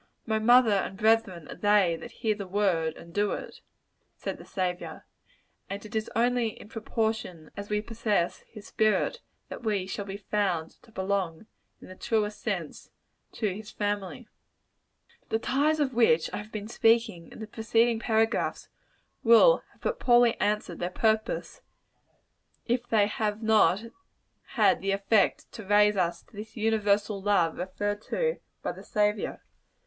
[0.25, 3.61] "My mother and brethren are they that hear the word of God and do it,"
[4.15, 5.05] said the Saviour;
[5.69, 10.17] and it is only in proportion as we possess his spirit, that we shall be
[10.17, 11.45] found to belong,
[11.79, 12.89] in the truest sense,
[13.33, 14.27] to his family.
[15.29, 18.69] The ties of which I have been speaking, in the preceding paragraphs,
[19.21, 21.61] will have but poorly answered their purpose,
[22.65, 23.83] if they have not
[24.57, 29.43] had the effect to raise us to this universal love referred to by the Saviour.